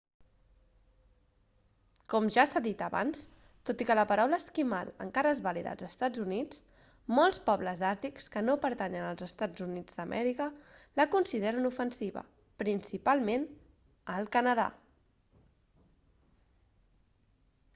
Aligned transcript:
com 2.13 2.29
ja 2.35 2.43
s'ha 2.51 2.61
dit 2.67 2.79
abans 2.85 3.19
tot 3.69 3.83
i 3.83 3.85
que 3.89 3.97
la 3.99 4.05
paraula 4.11 4.39
esquimal 4.43 4.89
encara 5.05 5.33
és 5.37 5.41
vàlida 5.49 5.69
als 5.77 5.85
estats 5.89 6.23
units 6.23 6.63
molts 7.19 7.41
pobles 7.51 7.85
àrtics 7.91 8.31
que 8.37 8.43
no 8.47 8.55
pertanyen 8.65 9.05
als 9.11 9.93
eua 10.23 10.49
la 11.01 11.07
consideren 11.19 11.71
ofensiva 11.73 12.25
principalment 12.65 13.47
al 14.17 14.29
canadà 14.39 14.69